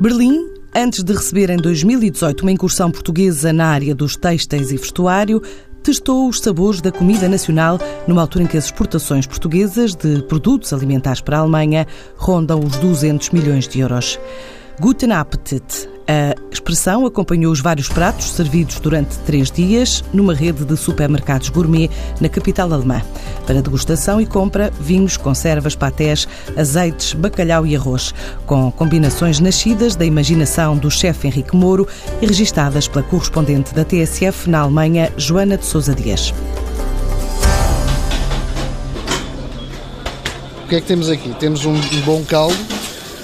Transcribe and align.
Berlim, 0.00 0.46
antes 0.76 1.02
de 1.02 1.12
receber 1.12 1.50
em 1.50 1.56
2018 1.56 2.42
uma 2.42 2.52
incursão 2.52 2.88
portuguesa 2.88 3.52
na 3.52 3.66
área 3.66 3.92
dos 3.96 4.14
têxteis 4.14 4.70
e 4.70 4.76
vestuário, 4.76 5.42
testou 5.82 6.28
os 6.28 6.38
sabores 6.38 6.80
da 6.80 6.92
comida 6.92 7.28
nacional 7.28 7.80
numa 8.06 8.20
altura 8.20 8.44
em 8.44 8.46
que 8.46 8.56
as 8.56 8.66
exportações 8.66 9.26
portuguesas 9.26 9.96
de 9.96 10.22
produtos 10.22 10.72
alimentares 10.72 11.20
para 11.20 11.38
a 11.38 11.40
Alemanha 11.40 11.84
rondam 12.16 12.60
os 12.60 12.76
200 12.76 13.30
milhões 13.30 13.66
de 13.66 13.80
euros. 13.80 14.20
Guten 14.78 15.12
Appetit 15.12 15.88
a 16.08 16.34
expressão 16.50 17.04
acompanhou 17.04 17.52
os 17.52 17.60
vários 17.60 17.86
pratos 17.86 18.30
servidos 18.30 18.80
durante 18.80 19.18
três 19.18 19.50
dias 19.50 20.02
numa 20.10 20.32
rede 20.32 20.64
de 20.64 20.74
supermercados 20.74 21.50
gourmet 21.50 21.90
na 22.18 22.30
capital 22.30 22.72
alemã. 22.72 23.02
Para 23.48 23.62
degustação 23.62 24.20
e 24.20 24.26
compra, 24.26 24.70
vinhos, 24.78 25.16
conservas, 25.16 25.74
patés, 25.74 26.28
azeites, 26.54 27.14
bacalhau 27.14 27.66
e 27.66 27.74
arroz, 27.74 28.14
com 28.44 28.70
combinações 28.70 29.40
nascidas 29.40 29.96
da 29.96 30.04
imaginação 30.04 30.76
do 30.76 30.90
chefe 30.90 31.28
Henrique 31.28 31.56
Moro 31.56 31.88
e 32.20 32.26
registadas 32.26 32.86
pela 32.86 33.02
correspondente 33.02 33.74
da 33.74 33.86
TSF 33.86 34.50
na 34.50 34.60
Alemanha, 34.60 35.10
Joana 35.16 35.56
de 35.56 35.64
Sousa 35.64 35.94
Dias. 35.94 36.34
O 40.62 40.68
que 40.68 40.76
é 40.76 40.80
que 40.82 40.86
temos 40.86 41.08
aqui? 41.08 41.34
Temos 41.40 41.64
um 41.64 41.80
bom 42.04 42.22
caldo 42.24 42.77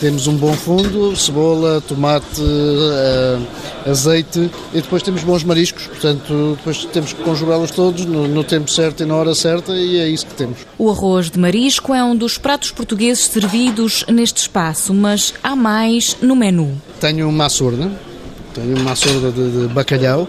temos 0.04 0.26
um 0.26 0.36
bom 0.36 0.52
fundo, 0.52 1.16
cebola, 1.16 1.80
tomate, 1.80 2.38
uh, 2.38 3.90
azeite 3.90 4.50
e 4.74 4.82
depois 4.82 5.02
temos 5.02 5.24
bons 5.24 5.42
mariscos, 5.44 5.86
portanto 5.86 6.56
depois 6.58 6.84
temos 6.92 7.14
que 7.14 7.22
conjugá-los 7.22 7.70
todos 7.70 8.04
no, 8.04 8.28
no, 8.28 8.44
tempo 8.44 8.70
certo 8.70 9.02
e 9.02 9.06
na 9.06 9.16
hora 9.16 9.34
certa 9.34 9.72
e 9.72 9.96
é 9.96 10.06
isso 10.06 10.26
que 10.26 10.34
temos. 10.34 10.58
O 10.76 10.90
arroz 10.90 11.30
de 11.30 11.38
marisco 11.38 11.94
é 11.94 12.04
um 12.04 12.14
dos 12.14 12.36
pratos 12.36 12.70
portugueses 12.70 13.24
servidos 13.28 14.04
neste 14.06 14.42
espaço, 14.42 14.92
mas 14.92 15.32
há 15.42 15.56
mais 15.56 16.18
no 16.20 16.36
menu. 16.36 16.78
Tenho 17.00 17.26
uma 17.26 17.46
açorda, 17.46 17.90
tenho 18.52 18.76
uma 18.76 18.92
açorda 18.92 19.32
de, 19.32 19.62
de 19.62 19.72
bacalhau, 19.72 20.28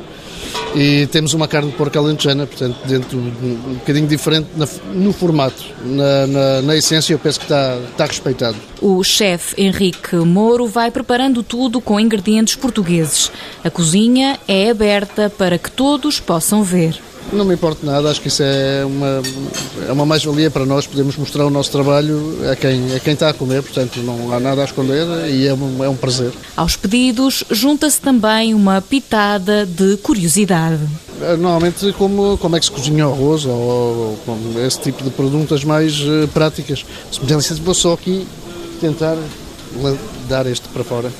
e 0.75 1.07
temos 1.07 1.33
uma 1.33 1.47
carne 1.47 1.71
de 1.71 1.77
porco 1.77 1.97
alentejana, 1.97 2.45
portanto, 2.45 2.77
dentro 2.85 3.17
um 3.17 3.75
bocadinho 3.75 4.07
diferente 4.07 4.49
no 4.93 5.13
formato. 5.13 5.63
Na, 5.83 6.27
na, 6.27 6.61
na, 6.61 6.75
essência, 6.75 7.13
eu 7.13 7.19
penso 7.19 7.39
que 7.39 7.45
está, 7.45 7.77
está 7.91 8.05
respeitado. 8.05 8.57
O 8.81 9.03
chefe 9.03 9.61
Henrique 9.61 10.15
Moro 10.17 10.67
vai 10.67 10.91
preparando 10.91 11.41
tudo 11.41 11.79
com 11.79 11.99
ingredientes 11.99 12.55
portugueses. 12.55 13.31
A 13.63 13.69
cozinha 13.69 14.37
é 14.47 14.69
aberta 14.69 15.29
para 15.29 15.57
que 15.57 15.71
todos 15.71 16.19
possam 16.19 16.63
ver. 16.63 16.99
Não 17.33 17.43
me 17.43 17.55
importa 17.55 17.85
nada, 17.85 18.09
acho 18.09 18.21
que 18.21 18.27
isso 18.27 18.43
é 18.43 18.85
uma, 18.85 19.21
é 19.87 19.91
uma 19.91 20.05
mais-valia 20.05 20.49
para 20.51 20.65
nós, 20.65 20.85
podemos 20.85 21.17
mostrar 21.17 21.45
o 21.45 21.49
nosso 21.49 21.71
trabalho 21.71 22.37
a 22.49 22.55
quem, 22.55 22.95
a 22.95 22.99
quem 22.99 23.13
está 23.13 23.29
a 23.29 23.33
comer, 23.33 23.61
portanto 23.61 23.99
não 24.01 24.31
há 24.31 24.39
nada 24.39 24.61
a 24.61 24.65
esconder 24.65 25.05
e 25.29 25.47
é 25.47 25.53
um, 25.53 25.83
é 25.83 25.89
um 25.89 25.95
prazer. 25.95 26.31
Aos 26.55 26.75
pedidos 26.75 27.43
junta-se 27.49 27.99
também 27.99 28.53
uma 28.53 28.81
pitada 28.81 29.65
de 29.65 29.97
curiosidade. 29.97 30.81
Eh, 31.21 31.35
normalmente 31.35 31.91
como, 31.93 32.37
como 32.37 32.55
é 32.55 32.59
que 32.59 32.65
se 32.65 32.71
cozinha 32.71 33.07
o 33.07 33.13
arroz 33.13 33.45
ou, 33.45 34.17
ou 34.27 34.65
esse 34.65 34.79
tipo 34.79 35.03
de 35.03 35.09
perguntas 35.09 35.63
mais 35.63 35.99
uh, 36.01 36.27
práticas. 36.33 36.85
Se 37.11 37.19
me 37.19 37.25
licença, 37.25 37.61
vou 37.61 37.73
só 37.73 37.93
aqui 37.93 38.27
tentar 38.79 39.17
dar 40.29 40.45
este 40.45 40.67
para 40.69 40.83
fora. 40.83 41.11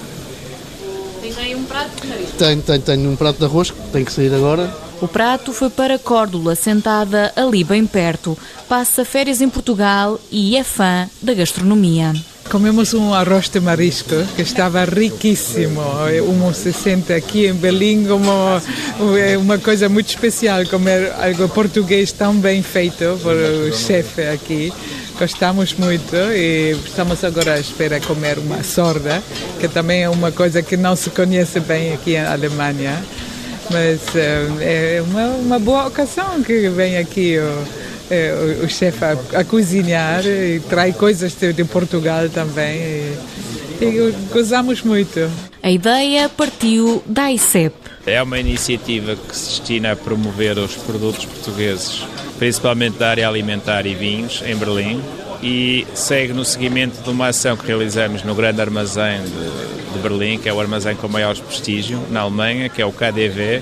Tem 1.22 1.34
aí 1.38 1.56
um 1.56 1.64
prato 1.64 2.02
de 2.02 2.08
nariz? 2.08 2.30
Tenho, 2.38 2.62
tenho, 2.62 2.82
tenho 2.82 3.10
um 3.10 3.16
prato 3.16 3.40
de 3.40 3.46
arroz 3.46 3.72
que 3.72 3.82
tem 3.92 4.06
que 4.06 4.14
sair 4.14 4.34
agora. 4.34 4.85
O 5.06 5.08
prato 5.08 5.54
foi 5.54 5.70
para 5.70 6.00
Córdula, 6.00 6.56
sentada 6.56 7.32
ali 7.36 7.64
bem 7.64 7.86
perto. 7.86 8.36
Passa 8.68 9.06
férias 9.06 9.40
em 9.40 9.48
Portugal 9.48 10.20
e 10.32 10.58
é 10.58 10.64
fã 10.64 11.08
da 11.22 11.32
gastronomia. 11.36 12.12
Comemos 12.50 12.92
um 12.96 13.14
arroz 13.14 13.48
de 13.48 13.60
marisco 13.60 14.16
que 14.36 14.42
estava 14.42 14.84
riquíssimo. 14.84 15.80
Uno 16.28 16.52
se 16.56 16.74
sente 16.74 17.14
aqui 17.14 17.46
em 17.46 17.54
Berlim 17.54 18.08
como 18.08 18.32
é 19.16 19.38
uma 19.38 19.60
coisa 19.60 19.88
muito 19.88 20.10
especial 20.10 20.66
comer 20.66 21.14
algo 21.20 21.48
português 21.50 22.12
tão 22.12 22.36
bem 22.36 22.64
feito 22.64 23.20
por 23.22 23.36
o 23.36 23.72
chefe 23.72 24.24
aqui. 24.24 24.74
Gostamos 25.20 25.76
muito 25.76 26.16
e 26.16 26.76
estamos 26.84 27.24
agora 27.24 27.54
à 27.54 27.60
espera 27.60 28.00
de 28.00 28.08
comer 28.08 28.40
uma 28.40 28.64
sorda, 28.64 29.22
que 29.60 29.68
também 29.68 30.02
é 30.02 30.10
uma 30.10 30.32
coisa 30.32 30.64
que 30.64 30.76
não 30.76 30.96
se 30.96 31.12
conhece 31.12 31.60
bem 31.60 31.94
aqui 31.94 32.18
na 32.18 32.32
Alemanha. 32.32 33.04
Mas 33.72 34.16
é, 34.16 34.98
é 34.98 35.02
uma, 35.02 35.28
uma 35.28 35.60
boa 35.60 35.88
ocasião 35.88 36.42
que 36.44 36.70
vem 36.70 36.98
aqui 36.98 37.38
o, 37.38 38.14
é, 38.14 38.60
o, 38.62 38.66
o 38.66 38.70
chefe 38.70 39.04
a, 39.04 39.18
a, 39.40 39.44
cozinhar 39.44 40.26
e 40.26 40.60
traz 40.70 40.96
coisas 40.96 41.34
de, 41.34 41.54
de 41.54 41.64
Portugal 41.64 42.30
também. 42.30 42.78
E, 42.80 43.18
e 43.82 44.16
gozamos 44.32 44.82
muito. 44.82 45.30
A 45.62 45.72
ideia 45.72 46.30
partiu 46.30 47.02
da 47.06 47.32
ICEP. 47.32 47.76
É 48.06 48.22
uma 48.22 48.40
iniciativa 48.40 49.16
que 49.16 49.36
se 49.36 49.50
destina 49.50 49.94
a 49.94 49.96
promover 49.96 50.60
os 50.60 50.76
produtos 50.76 51.26
portugueses, 51.26 52.04
principalmente 52.38 53.00
da 53.00 53.10
área 53.10 53.28
alimentar 53.28 53.88
e 53.88 53.96
vinhos, 53.96 54.44
em 54.46 54.56
Berlim, 54.56 55.02
e 55.46 55.86
segue 55.94 56.34
no 56.34 56.44
seguimento 56.44 57.04
de 57.04 57.10
uma 57.12 57.28
ação 57.28 57.56
que 57.56 57.68
realizamos 57.68 58.24
no 58.24 58.34
grande 58.34 58.60
armazém 58.60 59.22
de, 59.22 59.94
de 59.94 60.00
Berlim, 60.00 60.40
que 60.40 60.50
é 60.50 60.54
o 60.54 60.60
armazém 60.60 60.96
com 60.96 61.08
maior 61.08 61.38
prestígio 61.38 62.02
na 62.10 62.22
Alemanha, 62.22 62.68
que 62.68 62.82
é 62.82 62.86
o 62.86 62.92
KDV, 62.92 63.62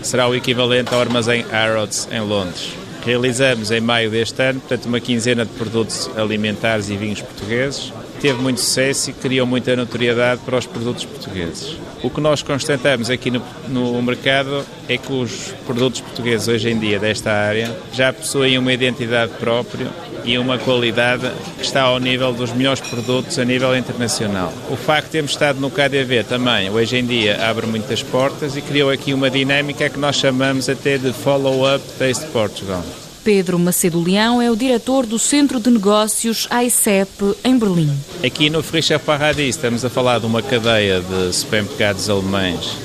será 0.00 0.28
o 0.28 0.34
equivalente 0.36 0.94
ao 0.94 1.00
armazém 1.00 1.44
Harrods 1.50 2.08
em 2.12 2.20
Londres. 2.20 2.74
Realizamos 3.04 3.72
em 3.72 3.80
maio 3.80 4.12
deste 4.12 4.40
ano, 4.40 4.60
portanto, 4.60 4.86
uma 4.86 5.00
quinzena 5.00 5.44
de 5.44 5.52
produtos 5.54 6.08
alimentares 6.16 6.88
e 6.88 6.96
vinhos 6.96 7.20
portugueses. 7.20 7.92
Teve 8.20 8.40
muito 8.40 8.60
sucesso 8.60 9.10
e 9.10 9.12
criou 9.12 9.44
muita 9.44 9.74
notoriedade 9.74 10.40
para 10.42 10.56
os 10.56 10.66
produtos 10.66 11.04
portugueses. 11.04 11.76
O 12.00 12.10
que 12.10 12.20
nós 12.20 12.42
constatamos 12.42 13.10
aqui 13.10 13.32
no, 13.32 13.42
no 13.68 14.00
mercado 14.02 14.64
é 14.88 14.96
que 14.96 15.12
os 15.12 15.52
produtos 15.66 16.00
portugueses 16.00 16.46
hoje 16.46 16.70
em 16.70 16.78
dia 16.78 17.00
desta 17.00 17.32
área 17.32 17.76
já 17.92 18.12
possuem 18.12 18.56
uma 18.56 18.72
identidade 18.72 19.32
própria 19.32 19.88
e 20.24 20.38
uma 20.38 20.58
qualidade 20.58 21.30
que 21.56 21.64
está 21.64 21.82
ao 21.82 21.98
nível 21.98 22.32
dos 22.32 22.52
melhores 22.52 22.80
produtos 22.80 23.38
a 23.38 23.44
nível 23.44 23.76
internacional. 23.76 24.52
O 24.70 24.76
facto 24.76 25.06
de 25.06 25.12
termos 25.12 25.32
estado 25.32 25.60
no 25.60 25.70
KDV 25.70 26.24
também, 26.24 26.70
hoje 26.70 26.96
em 26.96 27.04
dia, 27.04 27.48
abre 27.48 27.66
muitas 27.66 28.02
portas 28.02 28.56
e 28.56 28.62
criou 28.62 28.90
aqui 28.90 29.12
uma 29.12 29.30
dinâmica 29.30 29.88
que 29.88 29.98
nós 29.98 30.16
chamamos 30.16 30.68
até 30.68 30.96
de 30.98 31.12
Follow-up 31.12 31.84
Taste 31.98 32.26
Portugal. 32.26 32.84
Pedro 33.22 33.58
Macedo 33.58 34.02
Leão 34.02 34.40
é 34.40 34.50
o 34.50 34.56
diretor 34.56 35.06
do 35.06 35.18
Centro 35.18 35.58
de 35.58 35.70
Negócios 35.70 36.46
AICEP 36.50 37.36
em 37.42 37.58
Berlim. 37.58 37.90
Aqui 38.22 38.50
no 38.50 38.62
Frischer 38.62 39.00
Paradis 39.00 39.56
estamos 39.56 39.82
a 39.82 39.88
falar 39.88 40.20
de 40.20 40.26
uma 40.26 40.42
cadeia 40.42 41.00
de 41.00 41.34
supermercados 41.34 42.10
alemães, 42.10 42.76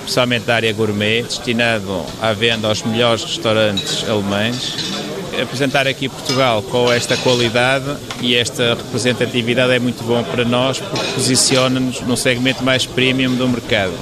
especialmente 0.00 0.44
da 0.44 0.54
área 0.54 0.72
gourmet, 0.72 1.22
destinado 1.22 2.04
à 2.22 2.32
venda 2.32 2.68
aos 2.68 2.82
melhores 2.84 3.24
restaurantes 3.24 4.08
alemães 4.08 5.07
apresentar 5.40 5.86
aqui 5.86 6.08
Portugal 6.08 6.62
com 6.62 6.92
esta 6.92 7.16
qualidade 7.16 7.96
e 8.20 8.34
esta 8.34 8.74
representatividade 8.74 9.72
é 9.72 9.78
muito 9.78 10.02
bom 10.04 10.22
para 10.24 10.44
nós 10.44 10.78
porque 10.78 11.06
posiciona-nos 11.12 12.00
num 12.00 12.16
segmento 12.16 12.62
mais 12.62 12.86
premium 12.86 13.34
do 13.34 13.48
mercado. 13.48 13.92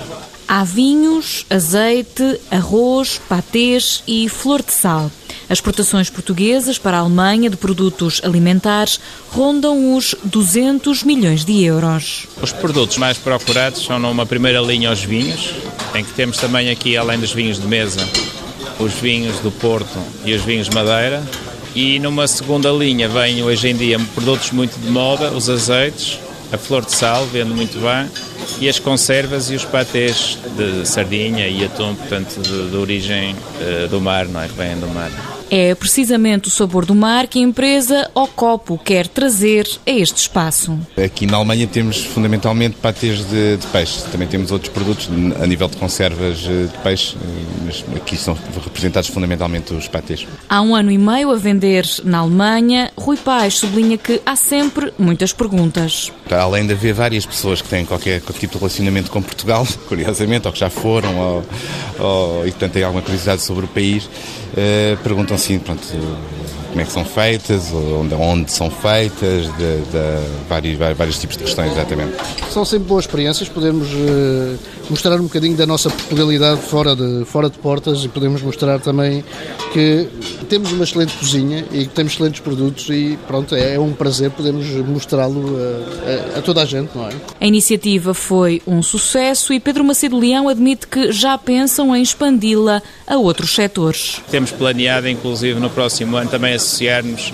Há 0.49 0.63
vinhos, 0.63 1.45
azeite, 1.51 2.41
arroz, 2.53 3.21
patês 3.29 4.03
e 4.07 4.29
flor 4.29 4.63
de 4.63 4.73
sal. 4.73 5.11
As 5.49 5.59
exportações 5.59 6.09
portuguesas 6.09 6.79
para 6.79 6.99
a 6.99 7.01
Alemanha 7.01 7.51
de 7.51 7.57
produtos 7.57 8.21
alimentares 8.25 9.01
rondam 9.31 9.97
os 9.97 10.15
200 10.25 11.03
milhões 11.03 11.45
de 11.45 11.65
euros. 11.65 12.27
Os 12.41 12.53
produtos 12.53 12.97
mais 12.97 13.19
procurados 13.19 13.85
são 13.85 13.99
numa 13.99 14.27
primeira 14.27 14.61
linha 14.61 14.91
os 14.91 15.03
vinhos, 15.03 15.53
em 15.95 16.05
que 16.05 16.13
temos 16.13 16.37
também 16.39 16.71
aqui, 16.71 16.97
além 16.97 17.19
dos 17.19 17.33
vinhos 17.33 17.61
de 17.61 17.67
mesa, 17.67 18.01
os 18.79 18.93
vinhos 18.95 19.39
do 19.41 19.51
Porto 19.51 19.99
e 20.25 20.35
os 20.35 20.43
vinhos 20.43 20.69
Madeira. 20.69 21.23
E 21.75 21.99
numa 21.99 22.27
segunda 22.27 22.71
linha 22.71 23.09
vêm 23.09 23.43
hoje 23.43 23.69
em 23.69 23.77
dia 23.77 23.99
produtos 24.15 24.51
muito 24.51 24.79
de 24.81 24.91
moda, 24.91 25.31
os 25.31 25.51
azeites, 25.51 26.19
a 26.53 26.57
flor 26.57 26.85
de 26.85 26.93
sal, 26.93 27.27
vendo 27.27 27.55
muito 27.55 27.79
bem, 27.81 28.09
e 28.61 28.69
as 28.69 28.79
conservas 28.79 29.51
e 29.51 29.55
os 29.55 29.65
patês 29.65 30.39
de 30.57 30.87
sardinha 30.87 31.47
e 31.49 31.65
atum, 31.65 31.95
portanto, 31.95 32.41
de, 32.41 32.71
de 32.71 32.77
origem 32.77 33.35
uh, 33.35 33.89
do 33.89 34.01
mar, 34.01 34.27
não 34.27 34.41
é? 34.41 34.49
Que 34.49 34.55
vêm 34.55 34.77
do 34.79 34.89
mar. 34.89 35.11
É 35.49 35.75
precisamente 35.77 36.49
o 36.49 36.51
sabor 36.51 36.85
do 36.85 36.95
mar 36.95 37.29
que 37.29 37.39
a 37.39 37.43
empresa 37.43 38.11
Ocopo 38.15 38.79
quer 38.79 39.07
trazer 39.07 39.69
a 39.87 39.91
este 39.91 40.17
espaço. 40.17 40.77
Aqui 40.97 41.25
na 41.25 41.37
Alemanha 41.37 41.69
temos 41.69 42.05
fundamentalmente 42.05 42.77
patês 42.83 43.25
de, 43.25 43.57
de, 43.57 43.67
peixe. 43.69 44.03
Também 44.11 44.27
temos 44.27 44.51
outros 44.51 44.73
produtos 44.73 45.09
a 45.41 45.47
nível 45.47 45.69
de 45.69 45.77
conservas 45.77 46.45
eh, 46.45 46.65
de 46.65 46.79
peixe, 46.83 47.17
mas 47.87 47.97
aqui 47.99 48.17
são 48.17 48.37
representados 48.63 49.09
fundamentalmente 49.09 49.75
os 49.75 49.89
patês. 49.89 50.27
Há 50.49 50.61
um 50.61 50.75
ano 50.75 50.91
e 50.91 50.99
meio 50.99 51.31
a 51.31 51.37
vender 51.37 51.87
na 52.05 52.19
Alemanha, 52.19 52.91
Rui 52.97 53.17
Paz 53.17 53.59
sublinha 53.59 53.99
que 53.99 54.21
há 54.25 54.37
sempre 54.37 54.93
muitas 54.99 55.33
perguntas. 55.33 56.13
Além 56.31 56.67
de 56.67 56.73
haver 56.73 56.95
várias 56.95 57.27
pessoas 57.27 57.61
que 57.61 57.69
têm 57.69 57.85
qualquer 57.85 58.21
tipo 58.21 58.55
de 58.55 58.59
relacionamento 58.59 59.11
com 59.11 59.23
Portugal, 59.23 59.67
curiosamente, 59.89 60.47
ou 60.47 60.53
que 60.53 60.59
já 60.59 60.71
foram, 60.71 61.19
ou, 61.19 61.45
ou, 61.99 62.47
e 62.47 62.51
portanto 62.51 62.73
têm 62.73 62.83
alguma 62.83 63.03
curiosidade 63.03 63.43
sobre 63.43 63.65
o 63.65 63.69
país, 63.69 64.05
uh, 64.05 64.97
perguntam 65.03 65.35
assim, 65.37 65.59
pronto, 65.59 65.83
como 66.77 66.83
é 66.83 66.85
que 66.85 66.93
são 66.93 67.07
feitas, 67.07 67.73
onde, 67.73 68.15
onde 68.15 68.53
são 68.53 68.71
feitas, 68.71 69.47
de, 69.57 69.81
de 69.81 70.47
vários, 70.47 70.79
vários 70.79 71.19
tipos 71.19 71.37
de 71.39 71.45
questões, 71.45 71.73
exatamente. 71.73 72.13
São 72.51 72.67
sempre 72.67 72.87
boas 72.87 73.05
experiências, 73.05 73.49
podemos 73.49 73.89
uh, 73.89 74.59
mostrar 74.89 75.17
um 75.17 75.25
bocadinho 75.25 75.57
da 75.57 75.67
nossa 75.67 75.91
Portugalidade 75.91 76.61
fora 76.61 76.95
de, 76.95 77.25
fora 77.25 77.51
de 77.51 77.59
portas 77.59 78.05
e 78.05 78.09
podemos 78.09 78.43
mostrar 78.43 78.79
também 78.81 79.25
que 79.73 80.09
temos 80.49 80.73
uma 80.73 80.85
excelente 80.85 81.17
cozinha 81.17 81.65
e 81.73 81.87
que 81.87 81.89
temos 81.89 82.13
excelentes 82.13 82.41
produtos 82.41 82.89
e 82.91 83.19
pronto, 83.27 83.55
é, 83.55 83.75
é 83.75 83.81
um 83.81 83.93
prazer 83.93 84.31
podermos 84.31 84.67
mostrá-lo 84.87 85.57
a, 85.57 86.37
a, 86.37 86.39
a, 86.39 86.43
toda 86.43 86.63
a 86.63 86.65
gente, 86.65 86.91
não 86.95 87.09
é? 87.09 87.13
A 87.41 87.47
iniciativa 87.47 88.15
foi 88.15 88.63
um 88.67 88.83
sucesso 88.83 89.53
e 89.53 89.61
Pedro 89.61 89.85
Macedo 89.85 90.19
Leão 90.19 90.49
admite 90.49 90.87
que 90.87 91.13
já 91.13 91.37
pensam 91.37 91.95
em 91.95 92.03
expandi-la 92.03 92.83
a 93.07 93.17
outros 93.17 93.55
setores. 93.55 94.21
Temos 94.31 94.51
planeado, 94.53 95.09
inclusive, 95.09 95.59
no 95.59 95.71
próximo 95.71 96.17
ano 96.17 96.31
também 96.31 96.55
associar-nos 96.55 97.33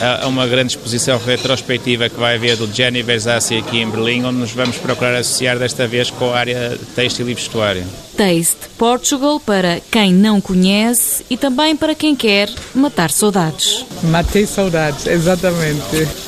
a 0.00 0.26
uma 0.26 0.46
grande 0.46 0.72
exposição 0.72 1.18
retrospectiva 1.18 2.08
que 2.08 2.16
vai 2.16 2.36
haver 2.36 2.56
do 2.56 2.66
Gianni 2.72 3.02
Versace 3.02 3.56
aqui 3.56 3.78
em 3.78 3.88
Berlim, 3.88 4.24
onde 4.24 4.38
nos 4.38 4.52
vamos 4.52 4.76
procurar 4.76 5.14
associar 5.14 5.58
desta 5.58 5.86
vez 5.86 6.10
com 6.10 6.32
a 6.32 6.38
área 6.38 6.78
têxtil 6.94 7.28
e 7.28 7.34
vestuário. 7.34 7.84
Taste 8.16 8.68
Portugal 8.76 9.40
para 9.40 9.80
quem 9.90 10.12
não 10.12 10.40
conhece 10.40 11.24
e 11.28 11.36
também 11.36 11.76
para 11.76 11.94
quem 11.94 12.14
quer 12.14 12.48
matar 12.74 13.10
saudades. 13.10 13.84
Matei 14.04 14.46
saudades, 14.46 15.06
exatamente. 15.06 16.27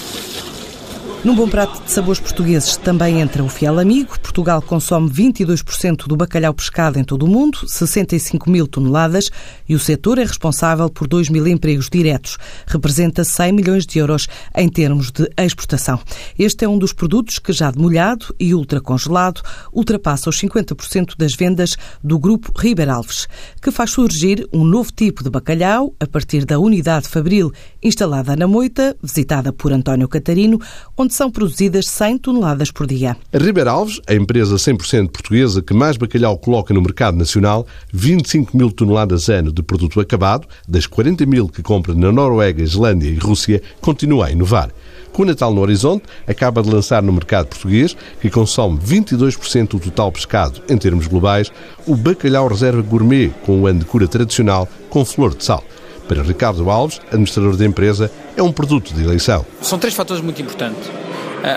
Num 1.22 1.34
bom 1.34 1.46
prato 1.46 1.82
de 1.82 1.90
sabores 1.90 2.19
portugueses 2.19 2.78
também 2.78 3.20
entra 3.20 3.44
o 3.44 3.49
fiel 3.49 3.78
amigo. 3.78 4.19
Portugal 4.20 4.62
consome 4.62 5.11
22% 5.11 6.06
do 6.06 6.17
bacalhau 6.17 6.55
pescado 6.55 6.99
em 6.99 7.05
todo 7.05 7.25
o 7.25 7.28
mundo, 7.28 7.69
65 7.69 8.49
mil 8.49 8.67
toneladas, 8.67 9.31
e 9.69 9.75
o 9.75 9.78
setor 9.78 10.17
é 10.17 10.25
responsável 10.25 10.88
por 10.88 11.06
2 11.06 11.28
mil 11.28 11.46
empregos 11.46 11.90
diretos. 11.90 12.38
Representa 12.67 13.22
100 13.22 13.52
milhões 13.52 13.87
de 13.87 13.99
euros 13.99 14.28
em 14.56 14.67
termos 14.67 15.11
de 15.11 15.28
exportação. 15.37 16.00
Este 16.38 16.64
é 16.64 16.69
um 16.69 16.78
dos 16.78 16.94
produtos 16.94 17.38
que, 17.38 17.52
já 17.52 17.70
demolhado 17.70 18.34
e 18.40 18.55
ultracongelado, 18.55 19.43
ultrapassa 19.75 20.31
os 20.31 20.40
50% 20.40 21.19
das 21.19 21.34
vendas 21.34 21.76
do 22.02 22.19
grupo 22.19 22.50
Riber 22.58 22.88
Alves, 22.88 23.28
que 23.61 23.70
faz 23.70 23.90
surgir 23.90 24.49
um 24.50 24.64
novo 24.64 24.90
tipo 24.90 25.22
de 25.22 25.28
bacalhau 25.28 25.94
a 26.00 26.06
partir 26.06 26.46
da 26.46 26.58
unidade 26.58 27.08
Fabril 27.08 27.52
instalada 27.82 28.34
na 28.34 28.46
Moita, 28.46 28.96
visitada 29.02 29.52
por 29.52 29.70
António 29.70 30.08
Catarino, 30.08 30.58
onde 30.96 31.10
são 31.15 31.31
produzidas 31.31 31.87
100 31.87 32.19
toneladas 32.19 32.71
por 32.71 32.87
dia. 32.87 33.17
A 33.33 33.39
Ribeir 33.39 33.69
Alves, 33.69 34.01
a 34.07 34.15
empresa 34.15 34.57
100% 34.57 35.11
portuguesa 35.11 35.62
que 35.62 35.75
mais 35.75 35.97
bacalhau 35.97 36.37
coloca 36.39 36.73
no 36.75 36.83
mercado 36.83 37.17
nacional, 37.17 37.67
25 37.93 38.57
mil 38.57 38.71
toneladas 38.71 39.29
ano 39.29 39.53
de 39.53 39.62
produto 39.62 40.01
acabado, 40.01 40.47
das 40.69 40.87
40 40.87 41.27
mil 41.27 41.49
que 41.49 41.62
compra 41.62 41.95
na 41.95 42.12
Noruega, 42.12 42.62
Islândia 42.62 43.09
e 43.09 43.17
Rússia, 43.17 43.62
continua 43.81 44.27
a 44.27 44.31
inovar. 44.31 44.71
Com 45.12 45.23
o 45.23 45.27
Natal 45.27 45.53
no 45.53 45.61
horizonte, 45.61 46.05
acaba 46.27 46.62
de 46.62 46.71
lançar 46.71 47.03
no 47.03 47.13
mercado 47.13 47.49
português, 47.49 47.97
que 48.21 48.31
consome 48.31 48.79
22% 48.79 49.69
do 49.71 49.81
total 49.81 50.13
pescado 50.13 50.63
em 50.69 50.79
termos 50.79 51.06
globais, 51.06 51.51
o 51.87 51.97
bacalhau 51.97 52.47
reserva 52.47 52.81
gourmet 52.83 53.31
com 53.45 53.61
o 53.61 53.67
ano 53.67 53.81
de 53.81 53.85
cura 53.85 54.06
tradicional 54.06 54.69
com 54.89 55.05
flor 55.05 55.35
de 55.35 55.45
sal. 55.45 55.65
Para 56.11 56.25
Ricardo 56.25 56.69
Alves, 56.69 57.01
administrador 57.07 57.57
da 57.57 57.65
empresa, 57.65 58.11
é 58.37 58.43
um 58.43 58.51
produto 58.51 58.93
de 58.93 59.05
eleição. 59.05 59.47
São 59.62 59.79
três 59.79 59.95
fatores 59.95 60.21
muito 60.21 60.43
importantes. 60.43 60.91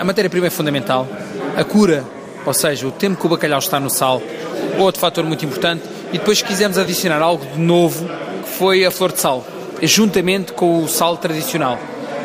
A 0.00 0.04
matéria-prima 0.04 0.46
é 0.46 0.50
fundamental, 0.50 1.08
a 1.56 1.64
cura, 1.64 2.04
ou 2.46 2.54
seja, 2.54 2.86
o 2.86 2.92
tempo 2.92 3.20
que 3.20 3.26
o 3.26 3.28
bacalhau 3.28 3.58
está 3.58 3.80
no 3.80 3.90
sal, 3.90 4.22
outro 4.78 5.00
fator 5.00 5.24
muito 5.24 5.44
importante, 5.44 5.82
e 6.12 6.18
depois 6.18 6.40
quisemos 6.40 6.78
adicionar 6.78 7.20
algo 7.20 7.44
de 7.44 7.58
novo, 7.58 8.06
que 8.44 8.50
foi 8.50 8.84
a 8.84 8.92
flor 8.92 9.10
de 9.10 9.18
sal, 9.18 9.44
juntamente 9.82 10.52
com 10.52 10.84
o 10.84 10.88
sal 10.88 11.16
tradicional, 11.16 11.76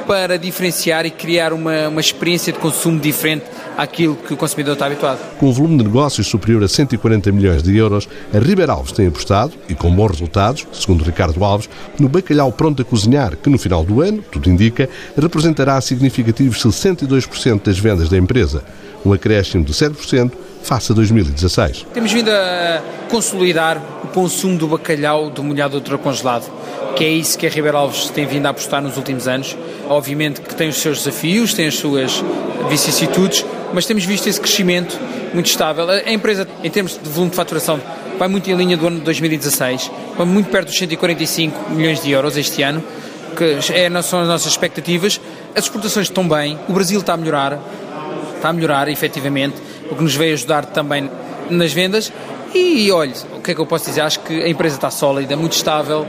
para 0.09 0.39
diferenciar 0.39 1.05
e 1.05 1.11
criar 1.11 1.53
uma, 1.53 1.87
uma 1.87 2.01
experiência 2.01 2.51
de 2.51 2.57
consumo 2.57 2.99
diferente 2.99 3.45
àquilo 3.77 4.15
que 4.15 4.33
o 4.33 4.37
consumidor 4.37 4.73
está 4.73 4.87
habituado. 4.87 5.19
Com 5.37 5.49
um 5.49 5.51
volume 5.51 5.77
de 5.77 5.83
negócios 5.83 6.25
superior 6.25 6.63
a 6.63 6.67
140 6.67 7.31
milhões 7.31 7.61
de 7.61 7.77
euros, 7.77 8.09
a 8.33 8.39
Ribeir 8.39 8.71
Alves 8.71 8.91
tem 8.91 9.05
apostado, 9.05 9.53
e 9.69 9.75
com 9.75 9.93
bons 9.93 10.13
resultados, 10.13 10.65
segundo 10.73 11.03
Ricardo 11.03 11.45
Alves, 11.45 11.69
no 11.99 12.09
bacalhau 12.09 12.51
pronto 12.51 12.81
a 12.81 12.85
cozinhar, 12.85 13.37
que 13.37 13.51
no 13.51 13.59
final 13.59 13.83
do 13.83 14.01
ano, 14.01 14.23
tudo 14.31 14.49
indica, 14.49 14.89
representará 15.15 15.79
significativos 15.79 16.57
62% 16.57 17.61
das 17.61 17.77
vendas 17.77 18.09
da 18.09 18.17
empresa, 18.17 18.63
um 19.05 19.13
acréscimo 19.13 19.63
de 19.63 19.73
7% 19.73 20.31
face 20.63 20.91
a 20.91 20.95
2016. 20.95 21.85
Temos 21.93 22.11
vindo 22.11 22.31
a 22.31 22.81
consolidar 23.11 23.79
o 24.03 24.07
consumo 24.07 24.57
do 24.57 24.67
bacalhau 24.67 25.29
do 25.29 25.43
molhado 25.43 25.75
ultracongelado, 25.75 26.47
que 26.95 27.03
é 27.03 27.09
isso 27.09 27.37
que 27.37 27.45
a 27.45 27.49
Ribeir 27.49 27.75
Alves 27.75 28.09
tem 28.09 28.25
vindo 28.25 28.45
a 28.45 28.49
apostar 28.49 28.81
nos 28.81 28.97
últimos 28.97 29.27
anos. 29.27 29.55
Obviamente 29.89 30.41
que 30.41 30.53
tem 30.55 30.69
os 30.69 30.77
seus 30.77 30.99
desafios, 30.99 31.53
tem 31.55 31.67
as 31.67 31.75
suas 31.75 32.23
vicissitudes, 32.69 33.43
mas 33.73 33.87
temos 33.87 34.05
visto 34.05 34.27
esse 34.27 34.39
crescimento 34.39 34.95
muito 35.33 35.47
estável. 35.47 35.89
A 35.89 36.11
empresa, 36.11 36.47
em 36.63 36.69
termos 36.69 36.93
de 37.01 37.09
volume 37.09 37.31
de 37.31 37.35
faturação, 37.35 37.81
vai 38.17 38.27
muito 38.27 38.49
em 38.51 38.53
linha 38.53 38.77
do 38.77 38.85
ano 38.85 38.99
de 38.99 39.05
2016, 39.05 39.89
vai 40.15 40.27
muito 40.27 40.51
perto 40.51 40.67
dos 40.67 40.77
145 40.77 41.71
milhões 41.71 42.03
de 42.03 42.11
euros 42.11 42.37
este 42.37 42.61
ano, 42.61 42.83
que 43.35 43.57
é, 43.73 44.01
são 44.03 44.21
as 44.21 44.27
nossas 44.27 44.51
expectativas. 44.51 45.19
As 45.55 45.63
exportações 45.63 46.05
estão 46.05 46.27
bem, 46.27 46.59
o 46.67 46.73
Brasil 46.73 46.99
está 46.99 47.13
a 47.13 47.17
melhorar, 47.17 47.59
está 48.35 48.49
a 48.49 48.53
melhorar 48.53 48.87
efetivamente, 48.89 49.55
o 49.89 49.95
que 49.95 50.03
nos 50.03 50.13
veio 50.13 50.33
ajudar 50.33 50.65
também 50.67 51.09
nas 51.49 51.73
vendas. 51.73 52.13
E 52.53 52.91
olha, 52.91 53.13
o 53.35 53.41
que 53.41 53.51
é 53.51 53.55
que 53.55 53.61
eu 53.61 53.65
posso 53.65 53.85
dizer? 53.85 54.01
Acho 54.01 54.19
que 54.19 54.43
a 54.43 54.47
empresa 54.47 54.75
está 54.75 54.91
sólida, 54.91 55.35
muito 55.35 55.53
estável, 55.53 56.05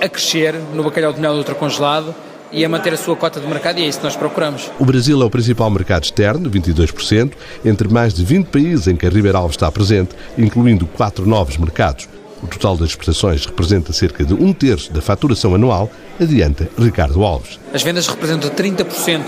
a 0.00 0.08
crescer 0.08 0.54
no 0.74 0.82
bacalhau 0.82 1.12
de 1.12 1.20
mel 1.20 1.34
ultracongelado 1.34 2.12
e 2.52 2.64
a 2.64 2.68
manter 2.68 2.92
a 2.92 2.96
sua 2.96 3.16
cota 3.16 3.40
de 3.40 3.46
mercado 3.46 3.78
e 3.78 3.82
é 3.82 3.88
isso 3.88 3.98
que 3.98 4.04
nós 4.04 4.16
procuramos. 4.16 4.70
O 4.78 4.84
Brasil 4.84 5.20
é 5.20 5.24
o 5.24 5.30
principal 5.30 5.70
mercado 5.70 6.04
externo, 6.04 6.50
22%, 6.50 7.32
entre 7.64 7.88
mais 7.88 8.12
de 8.12 8.24
20 8.24 8.46
países 8.46 8.86
em 8.86 8.96
que 8.96 9.06
a 9.06 9.10
Ribeira 9.10 9.38
Alves 9.38 9.56
está 9.56 9.70
presente, 9.72 10.10
incluindo 10.36 10.86
quatro 10.86 11.26
novos 11.26 11.56
mercados. 11.56 12.08
O 12.42 12.46
total 12.46 12.76
das 12.76 12.90
exportações 12.90 13.46
representa 13.46 13.92
cerca 13.92 14.24
de 14.24 14.34
um 14.34 14.52
terço 14.52 14.92
da 14.92 15.00
faturação 15.00 15.54
anual, 15.54 15.90
adianta 16.20 16.68
Ricardo 16.76 17.22
Alves. 17.22 17.58
As 17.72 17.82
vendas 17.82 18.06
representam 18.08 18.50
30% 18.50 19.20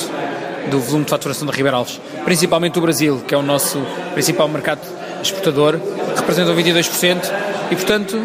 do 0.71 0.81
volume 0.81 1.05
de 1.05 1.11
faturação 1.11 1.47
da 1.47 1.53
Ribeira 1.53 1.77
Alves, 1.77 2.01
principalmente 2.25 2.79
o 2.79 2.83
Brasil, 2.83 3.23
que 3.27 3.35
é 3.35 3.39
o 3.39 3.43
nosso 3.43 3.81
principal 4.15 4.49
mercado 4.49 4.81
exportador, 5.23 5.79
representam 6.17 6.55
22% 6.57 7.33
e, 7.71 7.77
portanto, 7.77 8.19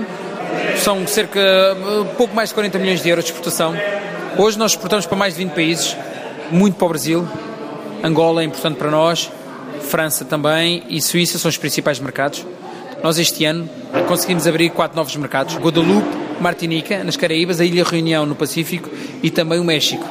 são 0.78 1.06
cerca, 1.06 1.40
pouco 2.18 2.36
mais 2.36 2.50
de 2.50 2.56
40 2.56 2.80
milhões 2.80 3.04
de 3.04 3.10
euros 3.10 3.26
de 3.26 3.32
exportação 3.32 3.76
Hoje 4.40 4.58
nós 4.58 4.72
exportamos 4.72 5.06
para 5.06 5.18
mais 5.18 5.34
de 5.34 5.44
20 5.44 5.52
países, 5.52 5.98
muito 6.50 6.76
para 6.76 6.86
o 6.86 6.88
Brasil, 6.88 7.28
Angola 8.02 8.42
é 8.42 8.46
importante 8.46 8.78
para 8.78 8.90
nós, 8.90 9.30
França 9.82 10.24
também 10.24 10.82
e 10.88 11.02
Suíça 11.02 11.38
são 11.38 11.50
os 11.50 11.58
principais 11.58 12.00
mercados. 12.00 12.46
Nós 13.04 13.20
este 13.20 13.44
ano 13.44 13.70
conseguimos 14.08 14.48
abrir 14.48 14.70
quatro 14.70 14.96
novos 14.96 15.14
mercados: 15.18 15.58
Guadalupe, 15.58 16.08
Martinica, 16.40 17.04
nas 17.04 17.18
Caraíbas, 17.18 17.60
a 17.60 17.66
Ilha 17.66 17.84
Reunião 17.84 18.26
no 18.26 18.34
Pacífico 18.34 18.90
e 19.22 19.30
também 19.30 19.60
o 19.60 19.64
México. 19.66 20.08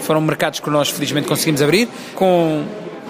Foram 0.00 0.20
mercados 0.20 0.60
que 0.60 0.68
nós 0.68 0.90
felizmente 0.90 1.26
conseguimos 1.26 1.62
abrir 1.62 1.88
com 2.14 2.66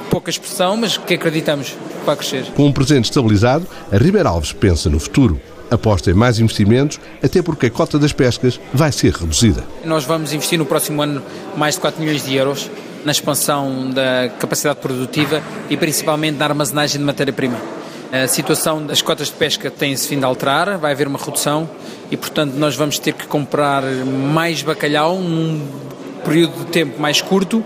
pouca 0.08 0.30
expressão, 0.30 0.76
mas 0.76 0.96
que 0.96 1.14
acreditamos 1.14 1.70
que 1.70 2.06
vai 2.06 2.14
crescer. 2.14 2.44
Com 2.54 2.66
um 2.66 2.72
presente 2.72 3.06
estabilizado, 3.06 3.66
a 3.90 3.96
Ribeir 3.96 4.24
Alves 4.24 4.52
pensa 4.52 4.88
no 4.88 5.00
futuro 5.00 5.40
aposta 5.70 6.10
em 6.10 6.14
mais 6.14 6.38
investimentos, 6.38 6.98
até 7.22 7.42
porque 7.42 7.66
a 7.66 7.70
cota 7.70 7.98
das 7.98 8.12
pescas 8.12 8.60
vai 8.72 8.92
ser 8.92 9.12
reduzida. 9.12 9.64
Nós 9.84 10.04
vamos 10.04 10.32
investir 10.32 10.58
no 10.58 10.66
próximo 10.66 11.02
ano 11.02 11.22
mais 11.56 11.74
de 11.74 11.80
4 11.80 12.00
milhões 12.00 12.24
de 12.24 12.34
euros 12.34 12.70
na 13.04 13.12
expansão 13.12 13.90
da 13.90 14.28
capacidade 14.38 14.80
produtiva 14.80 15.42
e 15.70 15.76
principalmente 15.76 16.36
na 16.36 16.44
armazenagem 16.44 16.98
de 16.98 17.04
matéria-prima. 17.04 17.58
A 18.12 18.26
situação 18.26 18.84
das 18.84 19.00
cotas 19.00 19.28
de 19.28 19.34
pesca 19.34 19.70
tem-se 19.70 20.08
vindo 20.08 20.24
a 20.24 20.26
alterar, 20.26 20.76
vai 20.78 20.92
haver 20.92 21.06
uma 21.06 21.18
redução 21.18 21.70
e, 22.10 22.16
portanto, 22.16 22.54
nós 22.54 22.74
vamos 22.74 22.98
ter 22.98 23.14
que 23.14 23.26
comprar 23.26 23.82
mais 23.82 24.62
bacalhau 24.62 25.18
num 25.20 25.64
período 26.24 26.58
de 26.58 26.66
tempo 26.66 27.00
mais 27.00 27.22
curto 27.22 27.64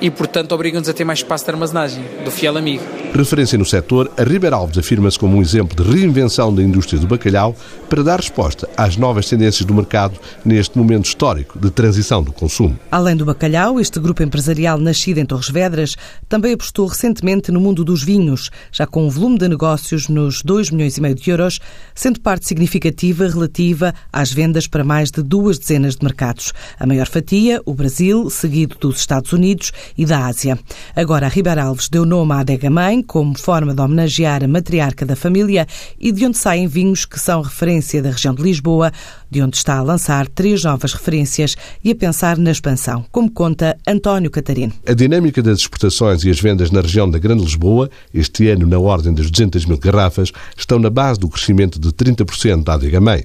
e, 0.00 0.10
portanto, 0.10 0.52
obrigam-nos 0.52 0.88
a 0.88 0.92
ter 0.92 1.04
mais 1.04 1.20
espaço 1.20 1.44
de 1.44 1.50
armazenagem 1.50 2.04
do 2.24 2.30
fiel 2.30 2.56
amigo. 2.56 2.82
Referência 3.12 3.58
no 3.58 3.64
setor, 3.64 4.10
a 4.16 4.22
Ribeir 4.22 4.54
Alves 4.54 4.78
afirma-se 4.78 5.18
como 5.18 5.36
um 5.36 5.42
exemplo 5.42 5.76
de 5.76 5.90
reinvenção 5.90 6.54
da 6.54 6.62
indústria 6.62 6.98
do 7.00 7.06
bacalhau 7.06 7.56
para 7.88 8.02
dar 8.02 8.20
resposta 8.20 8.68
às 8.76 8.96
novas 8.96 9.28
tendências 9.28 9.66
do 9.66 9.74
mercado 9.74 10.18
neste 10.44 10.78
momento 10.78 11.06
histórico 11.06 11.58
de 11.58 11.70
transição 11.70 12.22
do 12.22 12.32
consumo. 12.32 12.78
Além 12.90 13.16
do 13.16 13.24
bacalhau, 13.24 13.80
este 13.80 13.98
grupo 13.98 14.22
empresarial 14.22 14.78
nascido 14.78 15.18
em 15.18 15.26
Torres 15.26 15.50
Vedras 15.50 15.96
também 16.28 16.52
apostou 16.52 16.86
recentemente 16.86 17.50
no 17.50 17.60
mundo 17.60 17.84
dos 17.84 18.02
vinhos, 18.02 18.50
já 18.70 18.86
com 18.86 19.06
um 19.06 19.10
volume 19.10 19.38
de 19.38 19.48
negócios 19.48 20.08
nos 20.08 20.42
2 20.42 20.70
milhões 20.70 20.96
e 20.96 21.00
meio 21.00 21.14
de 21.14 21.30
euros, 21.30 21.58
sendo 21.94 22.20
parte 22.20 22.46
significativa 22.46 23.26
relativa 23.26 23.92
às 24.12 24.32
vendas 24.32 24.66
para 24.66 24.84
mais 24.84 25.10
de 25.10 25.22
duas 25.22 25.58
dezenas 25.58 25.96
de 25.96 26.04
mercados. 26.04 26.52
A 26.78 26.86
maior 26.86 27.08
fatia, 27.08 27.60
o 27.66 27.74
Brasil, 27.74 28.30
seguido 28.30 28.76
dos 28.78 29.00
Estados 29.00 29.32
Unidos 29.32 29.72
e 29.96 30.04
da 30.04 30.26
Ásia. 30.26 30.58
Agora, 30.94 31.26
a 31.26 31.28
Ribeira 31.28 31.64
Alves 31.64 31.88
deu 31.88 32.04
nome 32.04 32.32
à 32.32 32.40
adega 32.40 32.70
mãe 32.70 33.02
como 33.02 33.38
forma 33.38 33.74
de 33.74 33.80
homenagear 33.80 34.44
a 34.44 34.48
matriarca 34.48 35.04
da 35.04 35.16
família 35.16 35.66
e 35.98 36.12
de 36.12 36.26
onde 36.26 36.38
saem 36.38 36.66
vinhos 36.66 37.04
que 37.04 37.18
são 37.18 37.42
referência 37.42 38.02
da 38.02 38.10
região 38.10 38.34
de 38.34 38.42
Lisboa, 38.42 38.92
de 39.30 39.42
onde 39.42 39.56
está 39.56 39.78
a 39.78 39.82
lançar 39.82 40.28
três 40.28 40.64
novas 40.64 40.92
referências 40.92 41.56
e 41.82 41.90
a 41.90 41.94
pensar 41.94 42.36
na 42.38 42.50
expansão, 42.50 43.04
como 43.10 43.30
conta 43.30 43.76
António 43.86 44.30
Catarino. 44.30 44.72
A 44.86 44.92
dinâmica 44.92 45.42
das 45.42 45.58
exportações 45.58 46.24
e 46.24 46.30
as 46.30 46.40
vendas 46.40 46.70
na 46.70 46.80
região 46.80 47.10
da 47.10 47.18
Grande 47.18 47.42
Lisboa, 47.42 47.90
este 48.12 48.48
ano 48.48 48.66
na 48.66 48.78
ordem 48.78 49.14
das 49.14 49.30
200 49.30 49.64
mil 49.66 49.78
garrafas, 49.78 50.32
estão 50.56 50.78
na 50.78 50.90
base 50.90 51.20
do 51.20 51.28
crescimento 51.28 51.78
de 51.78 51.90
30% 51.90 52.64
da 52.64 52.74
adega 52.74 53.00
mãe. 53.00 53.24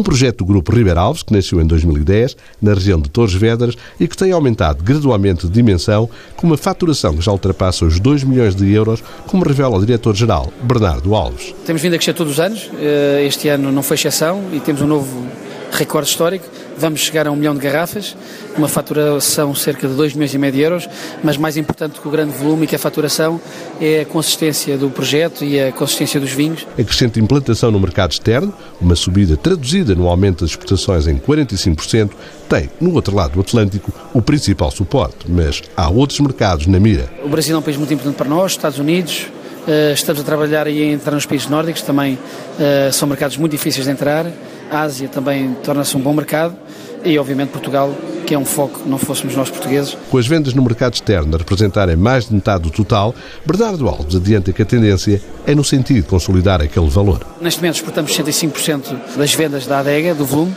Um 0.00 0.02
projeto 0.02 0.38
do 0.38 0.46
Grupo 0.46 0.74
Ribeira 0.74 0.98
Alves, 0.98 1.22
que 1.22 1.30
nasceu 1.30 1.60
em 1.60 1.66
2010, 1.66 2.34
na 2.62 2.72
região 2.72 2.98
de 2.98 3.10
Torres 3.10 3.34
Vedras, 3.34 3.76
e 4.00 4.08
que 4.08 4.16
tem 4.16 4.32
aumentado 4.32 4.82
gradualmente 4.82 5.46
de 5.46 5.52
dimensão, 5.52 6.08
com 6.36 6.46
uma 6.46 6.56
faturação 6.56 7.14
que 7.14 7.20
já 7.20 7.30
ultrapassa 7.30 7.84
os 7.84 8.00
2 8.00 8.24
milhões 8.24 8.54
de 8.54 8.72
euros, 8.72 9.04
como 9.26 9.44
revela 9.44 9.76
o 9.76 9.80
diretor-geral, 9.84 10.50
Bernardo 10.62 11.14
Alves. 11.14 11.54
Temos 11.66 11.82
vindo 11.82 11.92
a 11.92 11.98
crescer 11.98 12.14
todos 12.14 12.32
os 12.32 12.40
anos, 12.40 12.70
eh, 12.80 13.26
este 13.26 13.48
ano 13.48 13.70
não 13.70 13.82
foi 13.82 13.96
exceção, 13.96 14.42
e 14.54 14.60
temos 14.60 14.80
um 14.80 14.86
novo 14.86 15.26
recorde 15.70 16.08
histórico. 16.08 16.46
Vamos 16.80 17.00
chegar 17.00 17.26
a 17.26 17.30
um 17.30 17.36
milhão 17.36 17.52
de 17.54 17.60
garrafas, 17.60 18.16
uma 18.56 18.66
faturação 18.66 19.54
cerca 19.54 19.86
de 19.86 19.92
2 19.92 20.14
milhões 20.14 20.32
e 20.32 20.38
meio 20.38 20.50
de 20.50 20.60
euros, 20.60 20.88
mas 21.22 21.36
mais 21.36 21.58
importante 21.58 22.00
que 22.00 22.08
o 22.08 22.10
grande 22.10 22.32
volume 22.32 22.64
e 22.64 22.66
que 22.66 22.74
a 22.74 22.78
faturação 22.78 23.38
é 23.78 24.00
a 24.00 24.06
consistência 24.06 24.78
do 24.78 24.88
projeto 24.88 25.44
e 25.44 25.60
a 25.60 25.72
consistência 25.72 26.18
dos 26.18 26.30
vinhos. 26.30 26.66
A 26.78 26.82
crescente 26.82 27.20
implantação 27.20 27.70
no 27.70 27.78
mercado 27.78 28.12
externo, 28.12 28.54
uma 28.80 28.96
subida 28.96 29.36
traduzida 29.36 29.94
no 29.94 30.08
aumento 30.08 30.40
das 30.40 30.52
exportações 30.52 31.06
em 31.06 31.18
45%, 31.18 32.12
tem, 32.48 32.70
no 32.80 32.94
outro 32.94 33.14
lado 33.14 33.34
do 33.34 33.40
Atlântico, 33.42 33.92
o 34.14 34.22
principal 34.22 34.70
suporte, 34.70 35.26
mas 35.28 35.60
há 35.76 35.90
outros 35.90 36.18
mercados 36.20 36.66
na 36.66 36.80
mira. 36.80 37.10
O 37.22 37.28
Brasil 37.28 37.54
é 37.54 37.58
um 37.58 37.62
país 37.62 37.76
muito 37.76 37.92
importante 37.92 38.16
para 38.16 38.28
nós, 38.30 38.52
Estados 38.52 38.78
Unidos, 38.78 39.26
eh, 39.68 39.92
estamos 39.92 40.22
a 40.22 40.24
trabalhar 40.24 40.66
e 40.66 40.82
a 40.82 40.86
entrar 40.86 41.12
nos 41.12 41.26
países 41.26 41.46
nórdicos, 41.46 41.82
também 41.82 42.18
eh, 42.58 42.88
são 42.90 43.06
mercados 43.06 43.36
muito 43.36 43.52
difíceis 43.52 43.84
de 43.84 43.92
entrar. 43.92 44.24
A 44.70 44.82
Ásia 44.82 45.08
também 45.08 45.54
torna-se 45.64 45.96
um 45.96 46.00
bom 46.00 46.12
mercado 46.12 46.56
e, 47.04 47.18
obviamente, 47.18 47.48
Portugal, 47.48 47.92
que 48.26 48.34
é 48.34 48.38
um 48.38 48.44
foco, 48.44 48.82
não 48.86 48.98
fôssemos 48.98 49.34
nós 49.34 49.50
portugueses. 49.50 49.96
Com 50.10 50.18
as 50.18 50.26
vendas 50.26 50.54
no 50.54 50.62
mercado 50.62 50.94
externo 50.94 51.34
a 51.34 51.38
representarem 51.38 51.96
mais 51.96 52.26
de 52.28 52.34
metade 52.34 52.62
do 52.62 52.70
total, 52.70 53.14
Bernardo 53.44 53.88
Alves 53.88 54.14
adianta 54.14 54.52
que 54.52 54.62
a 54.62 54.64
tendência 54.64 55.20
é 55.46 55.54
no 55.54 55.64
sentido 55.64 56.02
de 56.02 56.08
consolidar 56.08 56.60
aquele 56.60 56.88
valor. 56.88 57.26
Neste 57.40 57.60
momento 57.60 57.76
exportamos 57.76 58.12
65% 58.12 59.16
das 59.16 59.34
vendas 59.34 59.66
da 59.66 59.80
adega, 59.80 60.14
do 60.14 60.24
volume, 60.24 60.54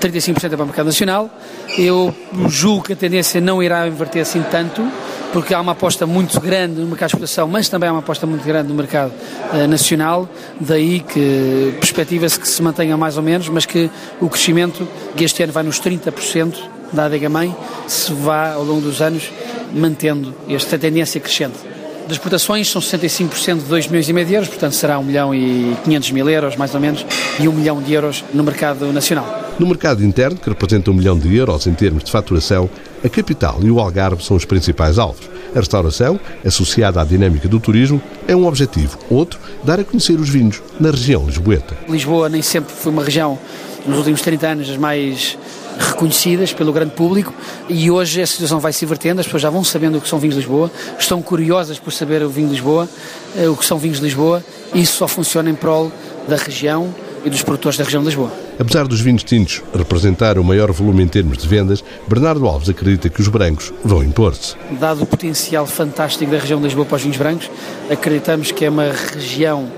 35% 0.00 0.44
é 0.44 0.48
para 0.48 0.62
o 0.62 0.66
mercado 0.66 0.86
nacional. 0.86 1.30
Eu 1.78 2.12
julgo 2.48 2.84
que 2.84 2.94
a 2.94 2.96
tendência 2.96 3.40
não 3.40 3.62
irá 3.62 3.86
inverter 3.86 4.22
assim 4.22 4.42
tanto, 4.50 4.82
porque 5.32 5.54
há 5.54 5.60
uma 5.60 5.72
aposta 5.72 6.06
muito 6.06 6.38
grande 6.40 6.80
no 6.80 6.86
mercado 6.86 7.08
de 7.08 7.14
exportação, 7.14 7.48
mas 7.48 7.68
também 7.68 7.88
há 7.88 7.92
uma 7.92 8.00
aposta 8.00 8.26
muito 8.26 8.44
grande 8.44 8.68
no 8.68 8.74
mercado 8.74 9.12
uh, 9.52 9.66
nacional, 9.66 10.28
daí 10.60 11.00
que 11.00 11.74
perspectiva-se 11.80 12.38
que 12.38 12.46
se 12.46 12.62
mantenha 12.62 12.96
mais 12.96 13.16
ou 13.16 13.22
menos, 13.22 13.48
mas 13.48 13.64
que 13.64 13.90
o 14.20 14.28
crescimento, 14.28 14.86
que 15.16 15.24
este 15.24 15.42
ano 15.42 15.52
vai 15.52 15.62
nos 15.62 15.80
30% 15.80 16.54
da 16.92 17.06
adega 17.06 17.28
mãe, 17.28 17.54
se 17.86 18.12
vá 18.12 18.52
ao 18.52 18.62
longo 18.62 18.82
dos 18.82 19.00
anos 19.00 19.32
mantendo 19.74 20.34
esta 20.48 20.78
tendência 20.78 21.18
crescente. 21.18 21.56
Das 22.02 22.12
exportações 22.12 22.68
são 22.68 22.82
65% 22.82 23.60
de 23.60 23.64
2 23.64 23.86
milhões 23.86 24.08
e 24.08 24.12
meio 24.12 24.26
de 24.26 24.34
euros, 24.34 24.48
portanto 24.48 24.74
será 24.74 24.98
1 24.98 25.04
milhão 25.04 25.34
e 25.34 25.74
500 25.84 26.10
mil 26.10 26.28
euros, 26.28 26.56
mais 26.56 26.74
ou 26.74 26.80
menos, 26.80 27.06
e 27.40 27.48
1 27.48 27.52
milhão 27.52 27.80
de 27.80 27.92
euros 27.92 28.22
no 28.34 28.42
mercado 28.42 28.92
nacional. 28.92 29.42
No 29.58 29.66
mercado 29.66 30.04
interno, 30.04 30.36
que 30.36 30.48
representa 30.48 30.90
1 30.90 30.94
milhão 30.94 31.18
de 31.18 31.34
euros 31.34 31.66
em 31.66 31.72
termos 31.72 32.04
de 32.04 32.10
faturação, 32.10 32.68
a 33.04 33.08
capital 33.08 33.58
e 33.62 33.70
o 33.70 33.80
Algarve 33.80 34.24
são 34.24 34.36
os 34.36 34.44
principais 34.44 34.98
alvos. 34.98 35.28
A 35.54 35.58
restauração, 35.58 36.18
associada 36.44 37.00
à 37.00 37.04
dinâmica 37.04 37.48
do 37.48 37.60
turismo, 37.60 38.00
é 38.26 38.34
um 38.34 38.46
objetivo. 38.46 38.98
Outro, 39.10 39.38
dar 39.64 39.80
a 39.80 39.84
conhecer 39.84 40.18
os 40.18 40.28
vinhos 40.28 40.62
na 40.80 40.90
região 40.90 41.26
lisboeta. 41.26 41.76
Lisboa 41.88 42.28
nem 42.28 42.42
sempre 42.42 42.72
foi 42.72 42.92
uma 42.92 43.04
região, 43.04 43.38
nos 43.86 43.98
últimos 43.98 44.22
30 44.22 44.46
anos, 44.46 44.70
as 44.70 44.76
mais 44.76 45.36
reconhecidas 45.78 46.52
pelo 46.52 46.72
grande 46.72 46.92
público 46.92 47.32
e 47.68 47.90
hoje 47.90 48.20
a 48.20 48.26
situação 48.26 48.60
vai 48.60 48.72
se 48.72 48.84
invertendo, 48.84 49.20
as 49.20 49.26
pessoas 49.26 49.42
já 49.42 49.50
vão 49.50 49.64
sabendo 49.64 49.98
o 49.98 50.00
que 50.00 50.08
são 50.08 50.18
vinhos 50.18 50.34
de 50.34 50.42
Lisboa, 50.42 50.70
estão 50.98 51.22
curiosas 51.22 51.78
por 51.78 51.92
saber 51.92 52.22
o 52.22 52.28
vinho 52.28 52.48
de 52.48 52.54
Lisboa, 52.54 52.88
eh, 53.36 53.48
o 53.48 53.56
que 53.56 53.64
são 53.64 53.78
vinhos 53.78 53.98
de 53.98 54.04
Lisboa, 54.04 54.44
e 54.74 54.82
isso 54.82 54.98
só 54.98 55.08
funciona 55.08 55.50
em 55.50 55.54
prol 55.54 55.90
da 56.28 56.36
região 56.36 56.94
e 57.24 57.30
dos 57.30 57.42
produtores 57.42 57.78
da 57.78 57.84
região 57.84 58.02
de 58.02 58.08
Lisboa. 58.08 58.32
Apesar 58.58 58.86
dos 58.86 59.00
vinhos 59.00 59.22
tintos 59.22 59.62
representar 59.74 60.38
o 60.38 60.44
maior 60.44 60.72
volume 60.72 61.02
em 61.02 61.08
termos 61.08 61.38
de 61.38 61.48
vendas, 61.48 61.82
Bernardo 62.08 62.46
Alves 62.46 62.68
acredita 62.68 63.08
que 63.08 63.20
os 63.20 63.28
brancos 63.28 63.72
vão 63.84 64.02
impor-se. 64.02 64.54
Dado 64.78 65.02
o 65.02 65.06
potencial 65.06 65.66
fantástico 65.66 66.30
da 66.30 66.38
região 66.38 66.58
de 66.58 66.66
Lisboa 66.66 66.86
para 66.86 66.96
os 66.96 67.02
vinhos 67.02 67.16
brancos, 67.16 67.50
acreditamos 67.90 68.50
que 68.52 68.64
é 68.64 68.70
uma 68.70 68.90
região 69.12 69.70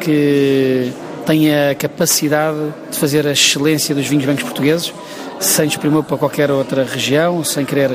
que 0.00 0.92
tem 1.26 1.54
a 1.54 1.74
capacidade 1.74 2.58
de 2.90 2.98
fazer 2.98 3.26
a 3.26 3.32
excelência 3.32 3.94
dos 3.94 4.06
vinhos 4.06 4.24
brancos 4.24 4.44
portugueses, 4.44 4.92
sem 5.38 5.66
desprimor 5.66 6.02
para 6.02 6.16
qualquer 6.16 6.50
outra 6.50 6.84
região, 6.84 7.44
sem 7.44 7.64
querer 7.64 7.90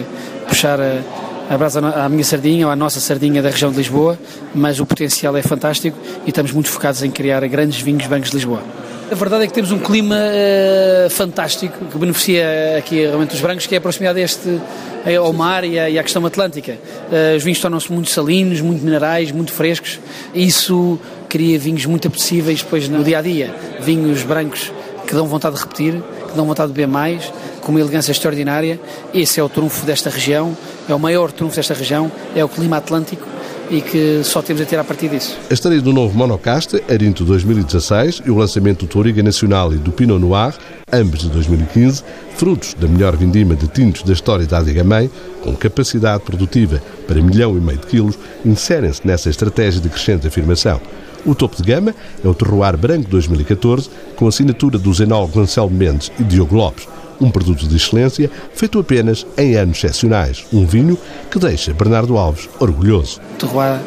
puxar 0.48 0.80
a, 0.80 1.02
a 1.50 1.58
brasa 1.58 1.80
à 1.80 2.08
minha 2.10 2.24
sardinha 2.24 2.66
ou 2.66 2.72
à 2.72 2.76
nossa 2.76 3.00
sardinha 3.00 3.42
da 3.42 3.50
região 3.50 3.72
de 3.72 3.78
Lisboa, 3.78 4.18
mas 4.56 4.80
o 4.80 4.86
potencial 4.86 5.36
é 5.36 5.42
fantástico 5.42 5.98
e 6.26 6.30
estamos 6.30 6.52
muito 6.52 6.70
focados 6.70 7.04
em 7.04 7.12
criar 7.12 7.46
grandes 7.48 7.80
vinhos 7.82 8.06
brancos 8.08 8.30
de 8.30 8.38
Lisboa. 8.38 8.62
A 9.10 9.16
verdade 9.16 9.46
é 9.46 9.48
que 9.48 9.54
temos 9.54 9.72
um 9.72 9.80
clima 9.80 10.18
uh, 10.18 11.10
fantástico 11.10 11.86
que 11.86 11.98
beneficia 11.98 12.78
aqui 12.78 13.00
realmente 13.00 13.36
os 13.36 13.40
brancos, 13.40 13.66
que 13.66 13.74
é 13.74 13.78
a 13.78 13.82
proximidade 13.82 14.20
este, 14.20 14.60
ao 15.18 15.32
mar 15.32 15.64
e 15.64 15.80
à, 15.80 15.90
e 15.90 15.98
à 15.98 16.04
questão 16.04 16.26
atlântica. 16.26 16.74
Uh, 16.74 17.38
os 17.38 17.42
vinhos 17.42 17.58
tornam-se 17.62 17.90
muito 17.90 18.10
salinos, 18.10 18.60
muito 18.60 18.84
minerais, 18.84 19.32
muito 19.32 19.54
frescos. 19.54 19.98
Isso 20.36 21.00
cria 21.30 21.58
vinhos 21.58 21.86
muito 21.86 22.06
apetecíveis 22.10 22.62
depois 22.62 22.90
no 22.90 23.02
dia 23.02 23.20
a 23.20 23.22
dia. 23.22 23.56
Vinhos 23.80 24.24
brancos 24.24 24.74
que 25.08 25.14
dão 25.14 25.26
vontade 25.26 25.56
de 25.56 25.62
repetir, 25.62 25.94
que 26.30 26.36
dão 26.36 26.46
vontade 26.46 26.68
de 26.68 26.74
beber 26.74 26.92
mais, 26.92 27.32
com 27.62 27.72
uma 27.72 27.80
elegância 27.80 28.12
extraordinária. 28.12 28.78
Esse 29.14 29.40
é 29.40 29.44
o 29.44 29.48
trunfo 29.48 29.86
desta 29.86 30.10
região, 30.10 30.56
é 30.90 30.94
o 30.94 31.00
maior 31.00 31.32
trunfo 31.32 31.56
desta 31.56 31.74
região, 31.74 32.12
é 32.36 32.44
o 32.44 32.50
clima 32.50 32.76
atlântico 32.76 33.26
e 33.69 33.81
que 33.81 34.21
só 34.24 34.41
temos 34.41 34.62
a 34.62 34.65
ter 34.65 34.77
a 34.77 34.83
partir 34.83 35.09
disso. 35.09 35.38
A 35.50 35.53
história 35.53 35.81
do 35.81 35.93
novo 35.93 36.17
Monocaste, 36.17 36.81
Arinto 36.89 37.24
2016, 37.25 38.24
e 38.25 38.31
o 38.31 38.38
lançamento 38.38 38.86
do 38.86 38.88
Toriga 38.88 39.21
Nacional 39.21 39.74
e 39.74 39.77
do 39.77 39.91
Pinot 39.91 40.19
Noir, 40.19 40.53
ambos 40.91 41.21
de 41.21 41.29
2015, 41.29 42.03
frutos 42.36 42.74
da 42.74 42.88
melhor 42.88 43.15
vindima 43.15 43.55
de 43.55 43.67
tintos 43.67 44.03
da 44.03 44.13
história 44.13 44.45
da 44.45 44.59
Adega 44.59 44.83
Mãe, 44.83 45.09
com 45.41 45.55
capacidade 45.55 46.24
produtiva 46.24 46.81
para 47.07 47.21
milhão 47.21 47.57
e 47.57 47.62
meio 47.62 47.79
de 47.79 47.88
quilos, 47.88 48.17
inserem-se 48.45 49.05
nessa 49.05 49.29
estratégia 49.29 49.81
de 49.81 49.89
crescente 49.89 50.27
afirmação. 50.27 50.79
O 51.25 51.36
topo 51.36 51.57
de 51.57 51.63
gama 51.63 51.93
é 52.24 52.27
o 52.27 52.33
Terroir 52.33 52.77
Branco 52.77 53.09
2014, 53.09 53.89
com 54.15 54.27
assinatura 54.27 54.77
dos 54.77 55.00
enólogos 55.00 55.38
Anselmo 55.38 55.75
Mendes 55.75 56.12
e 56.19 56.24
Diogo 56.24 56.55
Lopes, 56.55 56.88
um 57.19 57.29
produto 57.29 57.67
de 57.67 57.75
excelência 57.75 58.29
feito 58.53 58.79
apenas 58.79 59.25
em 59.38 59.55
anos 59.55 59.77
excepcionais. 59.77 60.45
Um 60.51 60.65
vinho 60.65 60.97
que 61.29 61.39
deixa 61.39 61.74
Bernardo 61.74 62.17
Alves 62.17 62.50
orgulhoso. 62.59 63.19
Terroir 63.39 63.79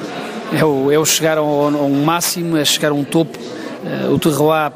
é 0.53 0.65
o, 0.65 0.91
é 0.91 0.99
o 0.99 1.05
chegar 1.05 1.39
a 1.39 1.43
um 1.43 2.05
máximo, 2.05 2.57
é 2.57 2.65
chegar 2.65 2.91
a 2.91 2.95
um 2.95 3.05
topo. 3.05 3.39
Eh, 3.85 4.09
o 4.09 4.19
terroir 4.19 4.73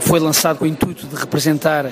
foi 0.00 0.20
lançado 0.20 0.58
com 0.58 0.64
o 0.64 0.68
intuito 0.68 1.06
de 1.06 1.16
representar 1.16 1.86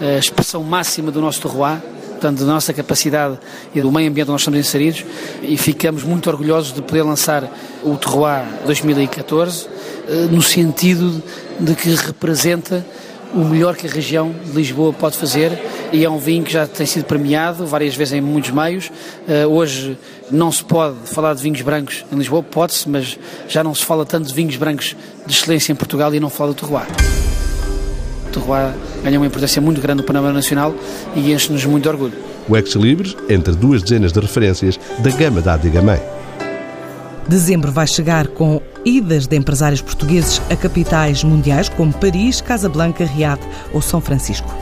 a 0.00 0.18
expressão 0.18 0.62
máxima 0.64 1.10
do 1.10 1.20
nosso 1.20 1.40
terroir, 1.40 1.80
portanto, 2.10 2.44
da 2.44 2.52
nossa 2.52 2.72
capacidade 2.72 3.38
e 3.74 3.80
do 3.80 3.92
meio 3.92 4.08
ambiente 4.08 4.26
onde 4.26 4.32
nós 4.32 4.40
estamos 4.40 4.58
inseridos, 4.58 5.04
e 5.42 5.56
ficamos 5.56 6.02
muito 6.02 6.28
orgulhosos 6.30 6.72
de 6.72 6.80
poder 6.80 7.02
lançar 7.02 7.48
o 7.82 7.96
Terroir 7.96 8.44
2014, 8.64 9.66
eh, 10.08 10.28
no 10.30 10.40
sentido 10.40 11.22
de 11.60 11.74
que 11.74 11.90
representa 11.94 12.84
o 13.34 13.44
melhor 13.44 13.76
que 13.76 13.86
a 13.86 13.90
região 13.90 14.34
de 14.44 14.52
Lisboa 14.52 14.92
pode 14.92 15.16
fazer 15.16 15.58
e 15.92 16.04
é 16.04 16.10
um 16.10 16.18
vinho 16.18 16.44
que 16.44 16.52
já 16.52 16.66
tem 16.66 16.86
sido 16.86 17.04
premiado 17.04 17.66
várias 17.66 17.94
vezes 17.94 18.14
em 18.14 18.20
muitos 18.20 18.50
meios. 18.50 18.90
Uh, 19.26 19.48
hoje 19.48 19.96
não 20.30 20.50
se 20.52 20.62
pode 20.64 20.96
falar 21.04 21.34
de 21.34 21.42
vinhos 21.42 21.60
brancos 21.62 22.04
em 22.12 22.16
Lisboa, 22.16 22.42
pode-se, 22.42 22.88
mas 22.88 23.18
já 23.48 23.64
não 23.64 23.74
se 23.74 23.84
fala 23.84 24.04
tanto 24.04 24.28
de 24.28 24.34
vinhos 24.34 24.56
brancos 24.56 24.96
de 25.26 25.32
excelência 25.32 25.72
em 25.72 25.76
Portugal 25.76 26.14
e 26.14 26.20
não 26.20 26.30
fala 26.30 26.52
do 26.52 26.54
terroir. 26.54 26.86
O 28.26 28.30
terroir 28.30 28.72
ganha 29.02 29.18
uma 29.18 29.26
importância 29.26 29.60
muito 29.60 29.80
grande 29.80 30.02
no 30.02 30.06
panorama 30.06 30.32
nacional 30.32 30.74
e 31.14 31.32
enche-nos 31.32 31.64
muito 31.64 31.84
de 31.84 31.88
orgulho. 31.88 32.14
O 32.48 32.56
Ex 32.56 32.74
Libres 32.74 33.16
entre 33.28 33.54
duas 33.54 33.82
dezenas 33.82 34.12
de 34.12 34.20
referências 34.20 34.78
da 34.98 35.10
gama 35.10 35.40
da 35.40 35.54
Adiga 35.54 35.80
Mãe. 35.80 36.21
Dezembro 37.28 37.70
vai 37.70 37.86
chegar 37.86 38.26
com 38.28 38.60
idas 38.84 39.26
de 39.26 39.36
empresários 39.36 39.80
portugueses 39.80 40.40
a 40.50 40.56
capitais 40.56 41.22
mundiais 41.22 41.68
como 41.68 41.92
Paris, 41.92 42.40
Casablanca, 42.40 43.04
Riad 43.04 43.40
ou 43.72 43.80
São 43.80 44.00
Francisco. 44.00 44.52